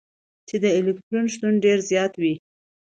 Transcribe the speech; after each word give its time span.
چي 0.47 0.55
د 0.63 0.65
الکترون 0.77 1.25
شتون 1.33 1.53
ډېر 1.65 1.77
زيات 1.89 2.13
وي. 2.21 2.33